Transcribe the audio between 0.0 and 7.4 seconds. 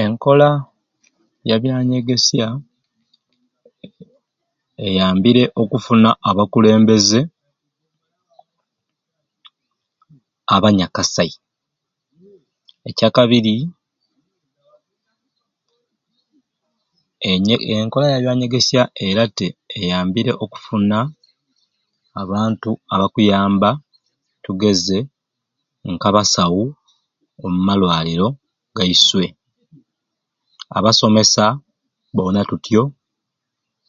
Enkola ya byanyegesya eyambire okufuna abakulembeze